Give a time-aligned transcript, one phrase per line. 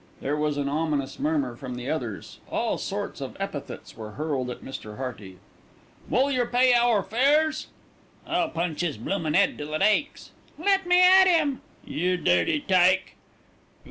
[0.19, 2.39] There was an ominous murmur from the others.
[2.49, 4.97] All sorts of epithets were hurled at Mr.
[4.97, 5.37] Hearty.
[6.09, 7.67] "Will yer pay our fares?"
[8.25, 12.61] "I'll punch 'is bloomin' 'ead till it aches!" "Let me get at 'im!" "Yer dirty
[12.61, 13.13] tyke!"